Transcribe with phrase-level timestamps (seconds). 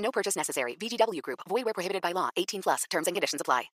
[0.00, 0.76] No purchase necessary.
[0.80, 1.40] VGW Group.
[1.48, 2.30] Void where prohibited by law.
[2.36, 2.84] 18 plus.
[2.90, 3.70] Terms and conditions apply.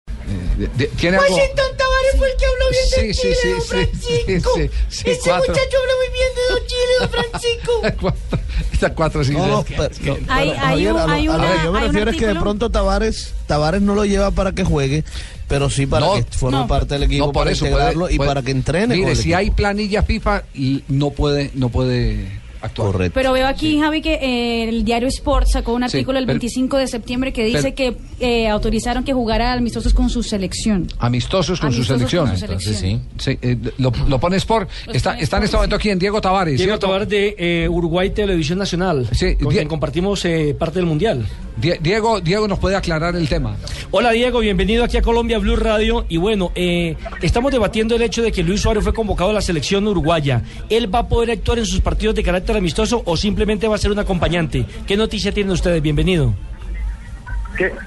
[0.77, 1.33] De- ¿Tiene algo?
[1.35, 4.51] Washington Tavares fue el que habló bien Sí, de sí, Chile, sí, don sí, Francisco.
[4.55, 5.53] sí, sí, Ese cuatro.
[5.53, 7.71] muchacho habla muy bien de don Chile, don Francisco.
[8.01, 8.39] Cuatro-
[8.71, 9.31] Está cuatro sí.
[9.33, 9.73] No, no, sí.
[9.75, 11.71] pero- no, Hay- pero, hay Javier, un- a lo- hay a lo una- que yo
[11.71, 14.51] me hay un refiero es que de artículo- pronto Tavares, Tavares no lo lleva para
[14.51, 15.03] que juegue,
[15.47, 16.67] pero sí para No, que forme no.
[16.67, 18.87] parte del equipo, No, por para eso integrarlo puede- y puede- para que entrene.
[18.93, 19.37] Mire, con el si equipo.
[19.37, 22.91] hay planilla FIFA, y no puede, no puede actuar.
[22.91, 23.13] Correcto.
[23.15, 26.39] Pero veo aquí, Javi, que eh, el diario Sport sacó un Sí, artículo el pero-
[26.39, 30.87] 25 de septiembre que dice que eh, autorizaron que jugara amistosos con su selección.
[30.99, 32.27] Amistosos con su Amistosos selección.
[32.27, 33.01] con su selección.
[33.17, 34.69] Sí, eh, lo, lo pone Sport.
[34.87, 36.57] Los Está, está en este momento aquí en Diego Tavares.
[36.57, 36.87] Diego ¿cierto?
[36.87, 41.25] Tavares de eh, Uruguay Televisión Nacional, Sí, con Die- quien compartimos eh, parte del Mundial.
[41.57, 43.55] Die- Diego, Diego nos puede aclarar el tema.
[43.91, 46.05] Hola Diego, bienvenido aquí a Colombia Blue Radio.
[46.09, 49.41] Y bueno, eh, estamos debatiendo el hecho de que Luis Suárez fue convocado a la
[49.41, 50.43] selección uruguaya.
[50.69, 53.77] ¿Él va a poder actuar en sus partidos de carácter amistoso o simplemente va a
[53.77, 54.65] ser un acompañante?
[54.85, 55.81] ¿Qué noticia tienen ustedes?
[55.81, 56.33] Bienvenido.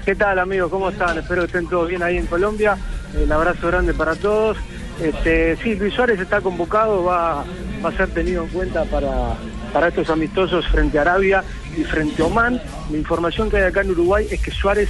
[0.05, 0.69] ¿Qué, tal amigos?
[0.69, 1.17] ¿Cómo están?
[1.17, 2.77] Espero que estén todos bien ahí en Colombia.
[3.13, 4.57] El abrazo grande para todos.
[5.01, 7.43] Este, sí, Luis Suárez está convocado, va,
[7.83, 9.35] va a ser tenido en cuenta para,
[9.73, 11.43] para estos amistosos frente a Arabia
[11.77, 12.61] y frente a Oman.
[12.89, 14.89] La información que hay acá en Uruguay es que Suárez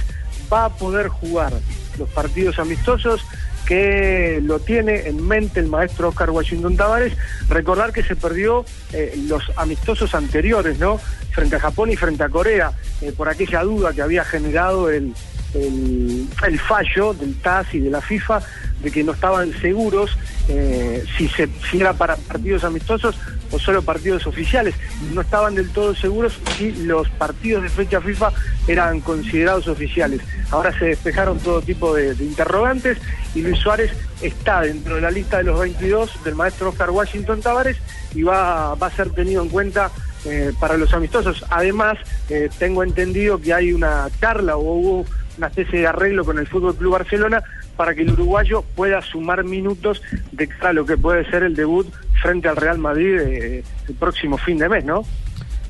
[0.52, 1.52] va a poder jugar
[1.98, 3.24] los partidos amistosos
[3.66, 7.12] que lo tiene en mente el maestro Oscar Washington Tavares.
[7.48, 10.98] Recordar que se perdió eh, los amistosos anteriores, ¿no?
[11.32, 15.12] Frente a Japón y frente a Corea, eh, por aquella duda que había generado el,
[15.54, 18.40] el, fallo del TAS y de la FIFA
[18.82, 20.16] de que no estaban seguros
[20.48, 21.30] eh, si,
[21.78, 23.16] era para partidos amistosos
[23.50, 24.74] o solo partidos oficiales.
[25.14, 28.32] No estaban del todo seguros si los partidos de fecha FIFA
[28.68, 30.20] eran considerados oficiales.
[30.50, 32.98] Ahora se despejaron todo tipo de, interrogantes
[33.34, 37.40] y Luis Suárez está dentro de la lista de los 22 del maestro Oscar Washington
[37.40, 37.76] Tavares
[38.14, 39.90] y va, va a ser tenido en cuenta
[40.28, 41.44] eh, para los amistosos.
[41.50, 41.98] Además,
[42.28, 45.06] eh, tengo entendido que hay una charla o hubo
[45.38, 47.42] una especie de arreglo con el Fútbol Club Barcelona
[47.76, 50.02] para que el uruguayo pueda sumar minutos
[50.32, 51.86] de cara a lo que puede ser el debut
[52.22, 55.04] frente al Real Madrid eh, el próximo fin de mes, ¿no?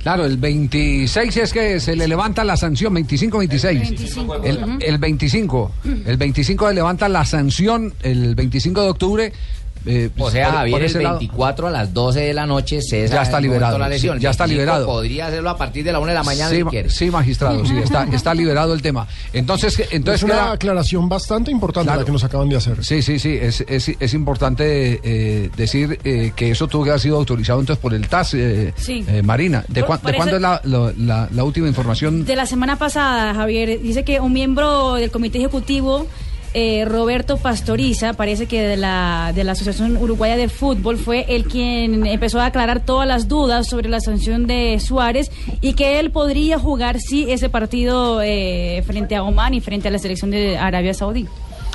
[0.03, 3.81] Claro, el 26 es que se le levanta la sanción, 25-26.
[3.81, 5.73] 25, El, el 25.
[6.07, 9.33] El 25 le levanta la sanción el 25 de octubre.
[9.87, 11.19] Eh, O sea, por- por Javier, el ese lado.
[11.19, 14.17] 24 a las 12 de la noche César Ya está liberado, La lesión.
[14.19, 14.87] sí, ya está 25 liberado.
[14.87, 16.91] Podría hacerlo a partir de la 1 de la mañana sí, si ma- quiere.
[16.91, 19.07] sí, magistrado, sí, está, está liberado el tema.
[19.33, 22.01] Entonces, entonces es una queda- aclaración bastante importante Claro.
[22.01, 22.85] la que nos acaban de hacer.
[22.85, 27.01] Sí, sí, sí, es, es, es importante eh, decir eh, que eso tuvo que haber
[27.01, 29.05] sido autorizado entonces por el TAS, eh, Sí.
[29.09, 29.65] eh, Marina.
[29.69, 32.25] ¿De, Por- de cuándo es la, lo- la- la última información?
[32.25, 36.07] De la semana pasada, Javier, dice que un miembro del comité ejecutivo,
[36.55, 41.45] eh, Roberto Pastoriza, parece que de la, de la Asociación Uruguaya de Fútbol, fue el
[41.45, 45.31] quien empezó a aclarar todas las dudas sobre la sanción de Suárez
[45.61, 49.91] y que él podría jugar, sí, ese partido eh, frente a Oman y frente a
[49.91, 51.27] la selección de Arabia Saudí.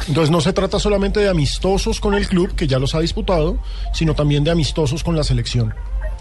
[0.08, 3.60] Entonces no se trata solamente de amistosos con el club, que ya los ha disputado,
[3.94, 5.74] sino también de amistosos con la selección.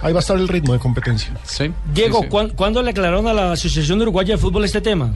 [0.02, 1.30] Ahí va a estar el ritmo de competencia.
[1.44, 1.70] Sí.
[1.94, 2.28] Diego, sí, sí.
[2.30, 5.14] ¿cuán- ¿cuándo le aclararon a la Asociación Uruguaya de Fútbol este tema?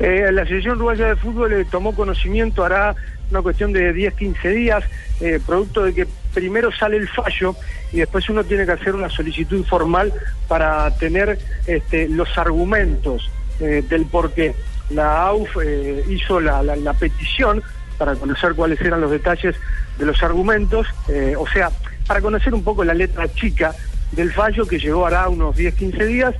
[0.00, 2.94] Eh, la Asociación Uruguaya de Fútbol eh, tomó conocimiento, hará
[3.30, 4.82] una cuestión de 10, 15 días,
[5.20, 7.54] eh, producto de que primero sale el fallo
[7.92, 10.12] y después uno tiene que hacer una solicitud formal
[10.48, 13.30] para tener este, los argumentos
[13.60, 14.54] eh, del por qué.
[14.88, 15.56] La AUF
[16.08, 16.62] hizo la,
[16.98, 17.62] petición
[17.98, 19.54] para conocer cuáles eran los detalles
[19.98, 20.88] de los argumentos,
[21.38, 21.70] o sea,
[22.08, 23.72] para conocer un poco la letra chica
[24.10, 26.34] del fallo que llegó hará unos 10, 15 días.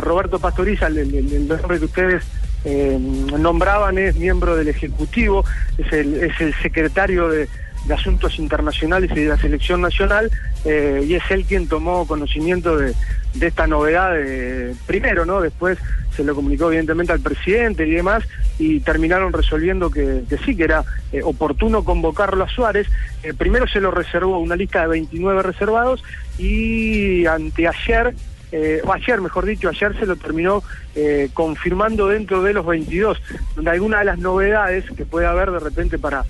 [0.00, 2.24] Roberto Pastoriza, el, el- el nombre que ustedes
[2.64, 5.44] eh, nombraban, es miembro del Ejecutivo,
[5.78, 7.48] es el, es el secretario de,
[7.94, 10.30] Asuntos Internacionales y de la Selección Nacional,
[10.64, 12.94] eh, y es él quien tomó conocimiento de,
[13.34, 14.14] de esta novedad
[14.86, 15.42] primero, ¿no?
[15.42, 15.76] Después
[16.16, 18.24] se lo comunicó evidentemente al presidente y demás,
[18.58, 22.86] y terminaron resolviendo que, sí, que era eh, oportuno convocarlo a Suárez.
[23.36, 26.02] Primero se lo reservó una lista de 29 reservados
[26.38, 28.14] y anteayer,
[28.56, 30.62] eh, o ayer mejor dicho, ayer se lo terminó
[30.94, 33.20] eh, confirmando dentro de los 22,
[33.56, 36.24] donde alguna de las novedades que puede haber de repente para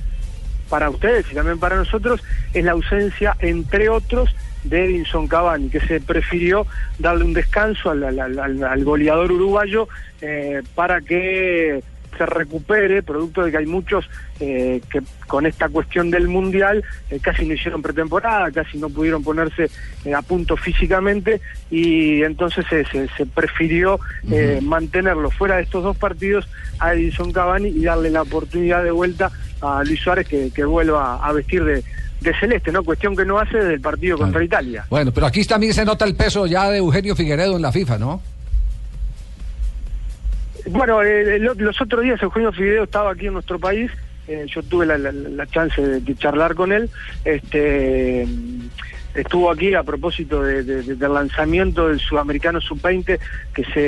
[0.70, 2.22] para ustedes y también para nosotros
[2.54, 4.34] es la ausencia, entre otros,
[4.64, 6.66] de Edinson Cavani, que se prefirió
[6.98, 9.86] darle un descanso al, al- al- al goleador uruguayo
[10.22, 11.82] eh, para que
[12.16, 14.08] se recupere, producto de que hay muchos
[14.40, 19.22] eh, que con esta cuestión del Mundial eh, casi no hicieron pretemporada, casi no pudieron
[19.22, 19.70] ponerse
[20.04, 21.40] eh, a punto físicamente
[21.70, 23.98] y entonces se, se- prefirió
[24.30, 26.46] eh, mantenerlo fuera de estos dos partidos
[26.78, 29.30] a Edison Cavani y darle la oportunidad de vuelta
[29.60, 31.82] a Luis Suárez que, que vuelva a vestir de,
[32.20, 32.82] de celeste, ¿no?
[32.84, 34.84] Cuestión que no hace desde el partido contra Italia.
[34.90, 37.98] Bueno, pero aquí también se nota el peso ya de Eugenio Figueredo en la FIFA,
[37.98, 38.20] ¿no?
[40.66, 43.90] Bueno, eh, lo- los otros días Eugenio Figueredo estaba aquí en nuestro país,
[44.26, 46.90] eh, yo tuve la, la- la chance de, charlar con él,
[47.24, 48.26] este
[49.14, 53.20] estuvo aquí a propósito de- de- de- del lanzamiento del Sudamericano Sub-20
[53.54, 53.80] que se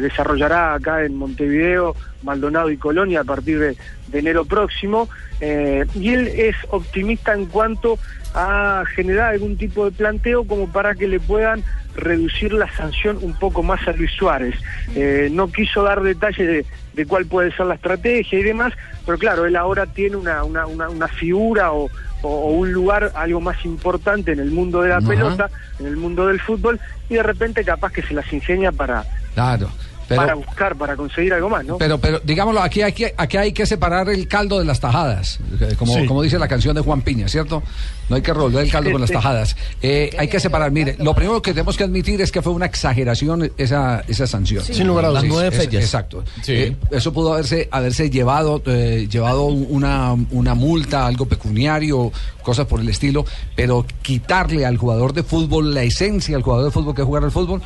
[0.00, 5.08] desarrollará acá en Montevideo, Maldonado y Colonia a partir de enero próximo,
[5.40, 7.98] eh, y él es optimista en cuanto
[8.34, 11.62] a generar algún tipo de planteo como para que le puedan
[11.96, 14.54] reducir la sanción un poco más a Luis Suárez.
[14.94, 18.72] Eh, no quiso dar detalles de, de cuál puede ser la estrategia y demás,
[19.06, 21.88] pero claro, él ahora tiene una, una, una, una figura o,
[22.20, 25.48] un lugar algo más importante en el mundo de la pelota,
[25.78, 29.04] en el mundo del fútbol, y de repente capaz que se las ingenia para,
[29.34, 29.70] Claro.
[30.08, 31.76] Pero, para buscar, para conseguir algo más, ¿no?
[31.78, 35.38] pero, pero digámoslo, aquí hay, que, aquí hay que separar el caldo de las tajadas,
[35.60, 36.06] eh, como, Sí.
[36.06, 37.62] como dice la canción de Juan Piña, ¿cierto?
[38.08, 39.54] No hay que revolver el caldo con las tajadas.
[39.82, 42.64] Eh, hay que separar, mire, lo primero que tenemos que admitir es que fue una
[42.64, 44.64] exageración esa, esa sanción.
[44.64, 45.22] Sin lugar a dudas.
[45.24, 45.84] Las nueve Es- fechas.
[45.84, 46.24] exacto.
[46.42, 46.52] Sí.
[46.54, 52.10] Eh, eso pudo haberse, haberse llevado, eh, llevado una, una multa, algo pecuniario,
[52.42, 56.70] cosas por el estilo, pero quitarle al jugador de fútbol la esencia al jugador de
[56.70, 57.60] fútbol que es jugar al fútbol,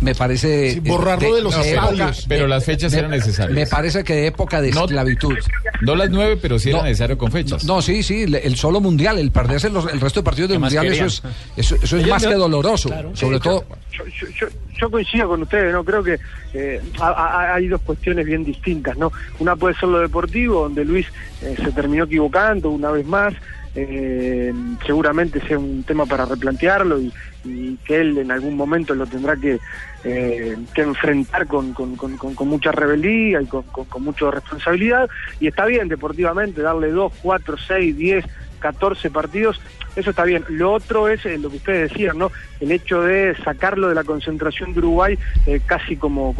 [0.00, 0.72] me parece...
[0.72, 2.12] Sí, borrarlo de los época-.
[2.28, 3.54] Pero las fechas me- eran necesarias.
[3.54, 5.34] Me parece que de época de No- esclavitud.
[5.80, 6.84] No las nueve, pero sí era No.
[6.84, 7.64] necesario con fechas.
[7.64, 10.56] No, sí, sí, le- el solo mundial, el perderse los- el resto de partidos del
[10.56, 11.22] ¿Qué más mundial, eso es,
[11.56, 12.88] eso, eso es más no- que doloroso.
[12.88, 13.14] Claro.
[13.14, 14.46] Sobre todo, yo, yo, yo,
[14.80, 16.18] yo coincido con ustedes, no creo que
[16.54, 19.12] eh, ha- hay dos cuestiones bien distintas, ¿no?
[19.38, 21.06] Una puede ser lo deportivo, donde Luis
[21.42, 23.34] eh, se terminó equivocando una vez más,
[23.80, 24.52] eh,
[24.84, 27.12] seguramente sea un tema para replantearlo y,
[27.86, 29.58] que él en algún momento lo tendrá que,
[30.04, 33.64] eh, que enfrentar con, con, con- con- mucha rebeldía y con,
[34.00, 35.08] mucha responsabilidad.
[35.40, 38.24] Y está bien deportivamente darle dos, cuatro, seis, diez,
[38.58, 39.60] 14 partidos,
[39.96, 40.44] eso está bien.
[40.48, 42.30] Lo otro es eh, lo que ustedes decían, ¿no?
[42.60, 45.18] El hecho de sacarlo de la concentración de Uruguay
[45.66, 46.34] casi como-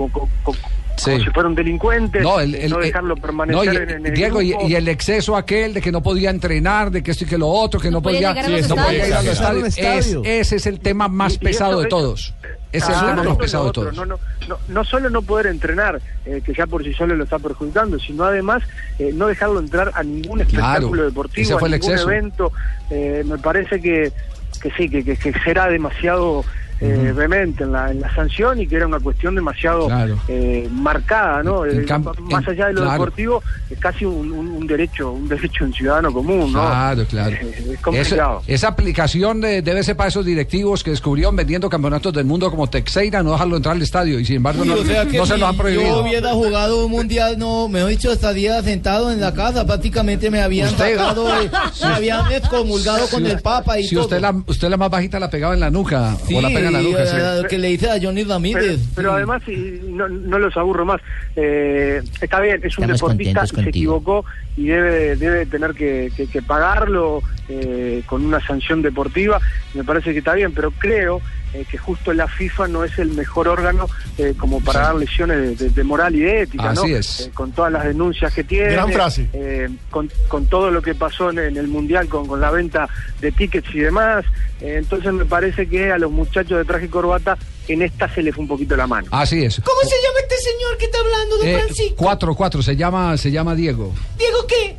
[1.12, 3.76] como si fuera un delincuente, No, el- eh, el- no eh, dejarlo permanecer no, y-
[3.76, 4.68] en, el Diego, y, grupo.
[4.68, 7.48] y el exceso aquel de que no podía entrenar, de que esto y que lo
[7.48, 9.76] otro, que no, No podía podía, llegar a los no podía ir a los estadios.
[9.78, 12.34] Es- ese es el tema más Y- pesado de todos.
[12.70, 13.94] Ese es el tema más es pesado de todos.
[13.96, 17.24] No, no, no, no solo no poder entrenar, eh, que ya por sí solo lo
[17.24, 18.62] está perjudicando, sino además
[18.98, 22.10] eh, no dejarlo entrar a ningún espectáculo Claro, deportivo, ese fue a ningún exceso.
[22.10, 22.52] evento.
[22.90, 24.12] Eh, me parece que,
[24.60, 26.44] que sí, que, que, que será demasiado
[26.80, 30.18] eh, vehemente en la, en la sanción y que era una cuestión demasiado Claro.
[30.28, 31.64] eh, marcada, ¿no?
[31.66, 31.86] En Eh,
[32.30, 32.92] más allá de lo claro.
[32.92, 36.60] deportivo, es casi un, un- un derecho, un derecho en ciudadano común, ¿no?
[36.60, 37.30] Claro, claro.
[37.36, 38.42] Eh, es Eso- complicado.
[38.46, 42.68] esa aplicación de- debe ser para esos directivos que descubrieron vendiendo campeonatos del mundo como
[42.68, 45.26] Texeira, no dejarlo entrar al estadio y sin embargo no, Uy, o sea que no
[45.26, 46.02] se si lo han Yo prohibido.
[46.02, 50.68] hubiera jugado un mundial, no, mejor dicho, estaría sentado en la casa, prácticamente me habían
[50.68, 51.26] Usted- sacado,
[51.82, 54.04] me habían excomulgado con el Papa y Si todo.
[54.04, 56.67] usted la, usted la más bajita la pegaba en la nuca Sí, o la pega
[56.70, 57.42] la eh, sí.
[57.42, 58.80] lo que le hice a Johnny Pero, Ramírez.
[58.94, 61.00] pero además, y no, no los aburro más,
[61.36, 63.68] eh, está bien, es un Estamos deportista, se contigo.
[63.70, 64.24] equivocó
[64.56, 69.40] y debe, debe tener que, que- que pagarlo eh, con una sanción deportiva,
[69.74, 71.20] me parece que está bien, pero creo
[71.54, 75.58] eh, que justo la FIFA no es el mejor órgano eh, como para dar lesiones
[75.58, 76.82] de, de- de moral y de ética, ¿no?
[76.82, 77.20] Así es.
[77.20, 79.28] Eh, con todas las denuncias que tiene, Gran frase.
[79.32, 82.86] eh, con, con todo lo que pasó en, en el Mundial, con, con la venta
[83.22, 84.26] de tickets y demás,
[84.60, 87.36] eh, entonces me parece que a los muchachos de traje y corbata
[87.68, 89.08] en esta se les fue un poquito la mano.
[89.10, 89.60] Así es.
[89.64, 91.94] ¿Cómo se llama este señor que está hablando, don Eh, Francisco?
[91.96, 93.92] cuatro, cuatro, se llama, se llama Diego.
[94.16, 94.76] ¿Diego qué?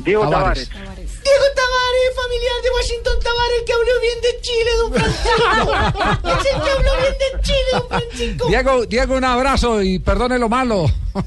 [0.00, 0.68] Diego Tavares.
[0.70, 1.22] Tavares.
[1.22, 5.28] Diego Tavares, familiar de Washington Tavares, el que habló bien de Chile, don Francisco.
[6.24, 8.48] es el que habló bien de Chile, don Francisco.
[8.48, 10.86] Diego, Diego, un abrazo y perdone lo malo.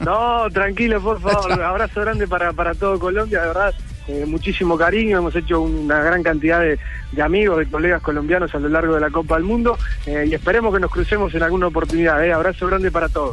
[0.00, 1.50] No, tranquilo, por favor.
[1.62, 3.74] Abrazo grande para, para todo Colombia, de verdad.
[4.06, 6.78] Eh, muchísimo cariño, hemos hecho una gran cantidad de,
[7.22, 10.74] amigos, de colegas colombianos a lo largo de la Copa del Mundo eh, y esperemos
[10.74, 12.22] que nos crucemos en alguna oportunidad.
[12.24, 12.32] eh.
[12.32, 13.32] Abrazo grande para todos.